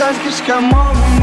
[0.00, 1.13] Als que skal morgen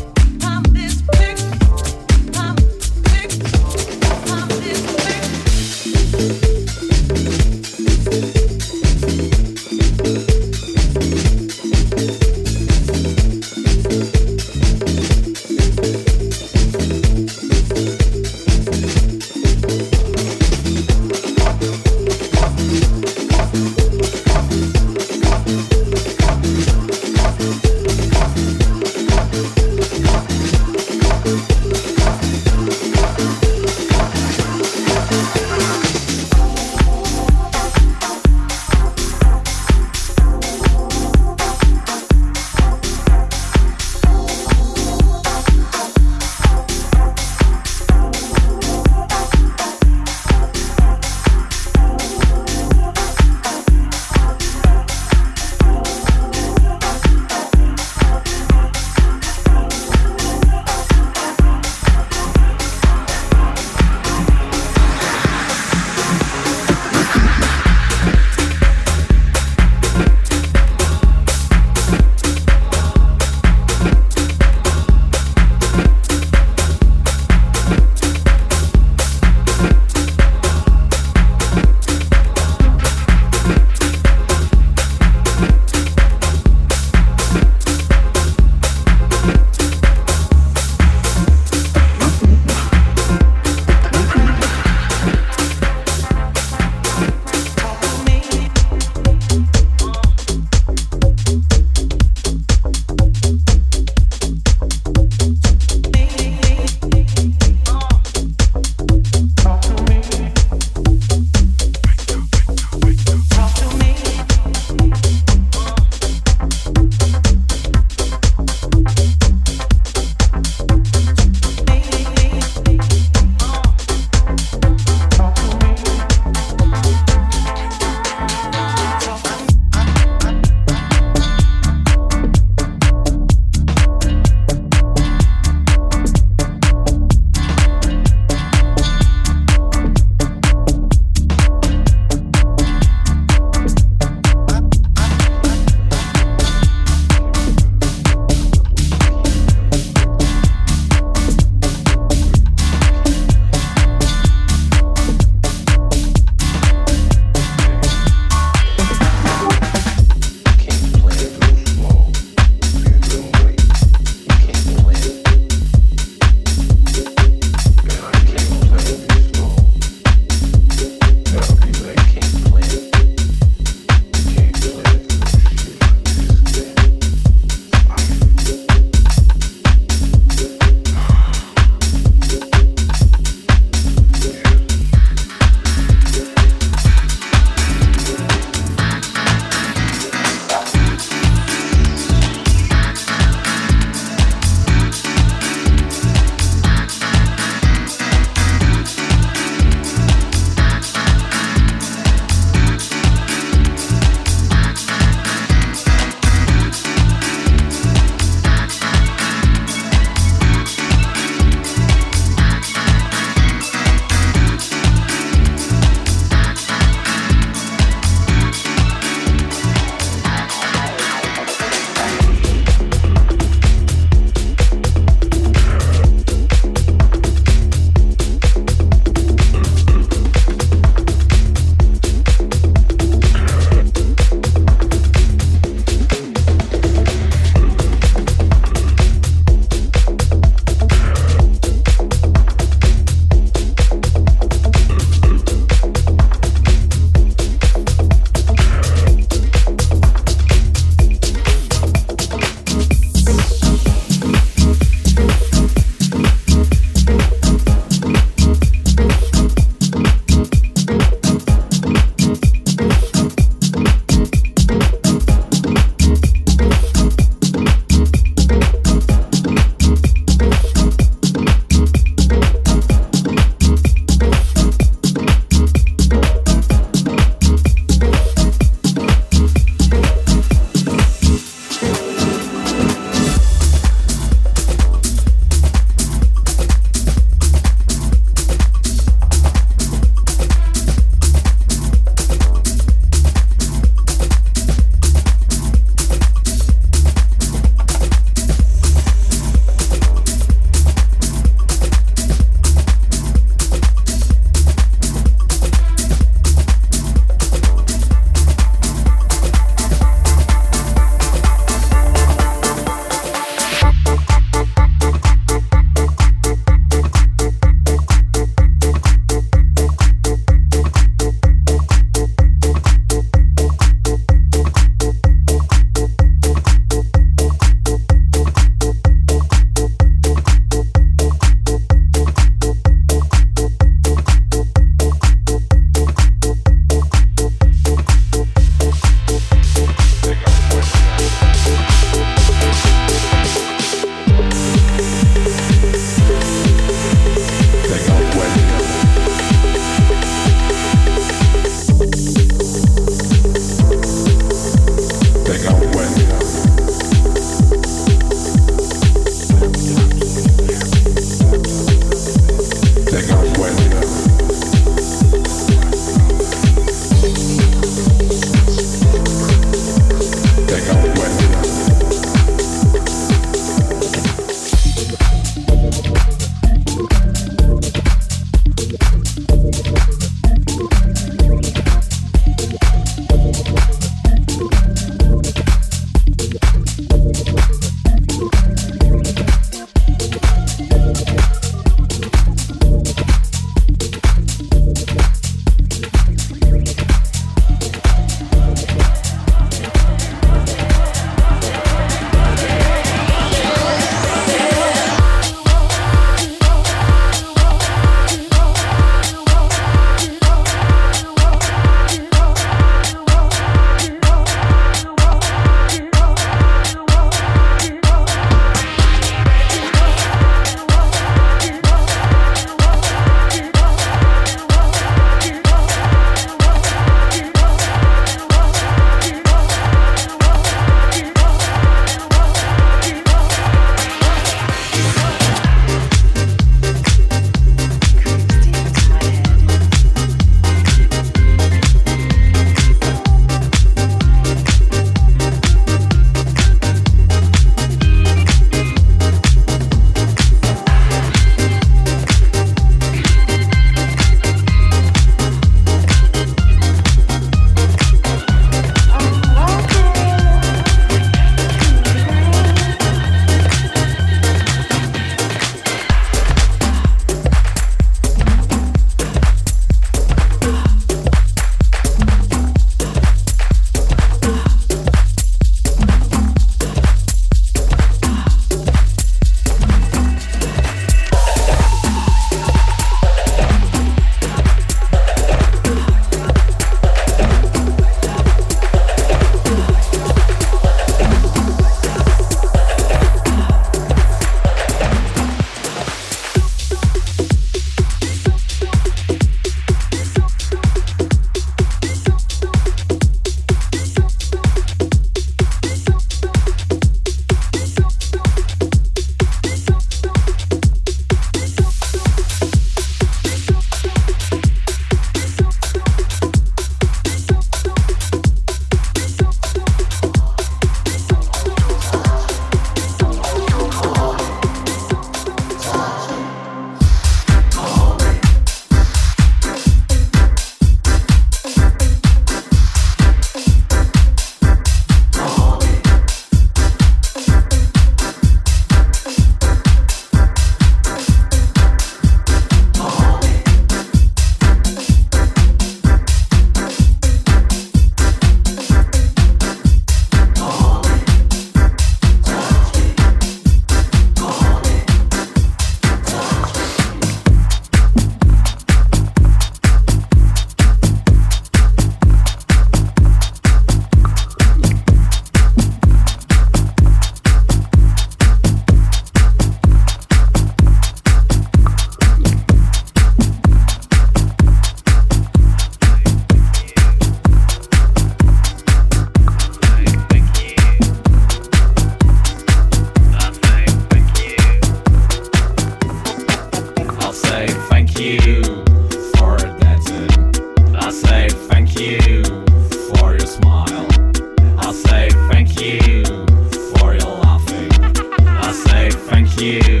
[599.61, 600.00] you